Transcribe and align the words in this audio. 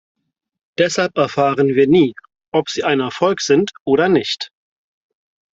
Deshalb 0.79 1.15
erfahren 1.15 1.75
wir 1.75 1.85
nie, 1.85 2.15
ob 2.51 2.71
sie 2.71 2.83
ein 2.83 3.01
Erfolg 3.01 3.39
sind 3.39 3.71
oder 3.83 4.09
nicht. 4.09 4.51